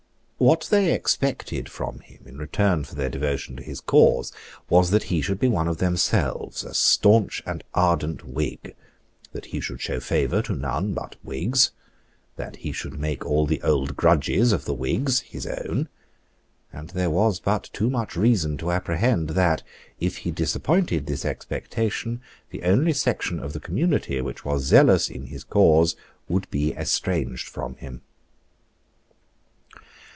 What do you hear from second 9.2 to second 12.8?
that he should show favour to none but Whigs; that he